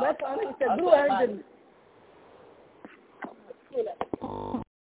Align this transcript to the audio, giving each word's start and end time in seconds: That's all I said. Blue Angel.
That's 0.00 0.18
all 0.26 0.38
I 0.40 0.52
said. 0.58 0.78
Blue 0.78 0.94
Angel. 0.94 1.38